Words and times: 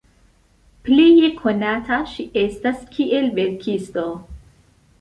Pleje 0.87 1.29
konata 1.41 1.99
ŝi 2.13 2.27
estas 2.47 2.81
kiel 2.97 3.31
verkisto. 3.39 4.07